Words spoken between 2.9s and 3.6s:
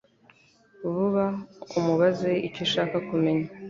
kumenya